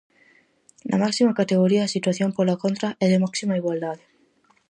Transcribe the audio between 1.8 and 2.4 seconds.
a situación,